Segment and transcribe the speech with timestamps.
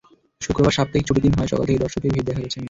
[0.45, 2.59] শুক্রবার সাপ্তাহিক ছুটির দিন হওয়ায় সকাল থেকে দর্শকের ভিড় দেখা গেছে মেলায়।